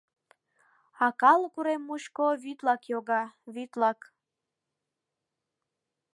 А 1.05 1.07
калык 1.21 1.53
урем 1.59 1.81
мучко 1.87 2.27
вӱдлак 2.43 2.81
йога, 2.91 3.23
вӱдлак. 3.53 3.99